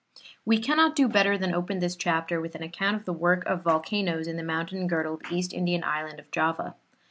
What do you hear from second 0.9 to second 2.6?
do better than open this chapter with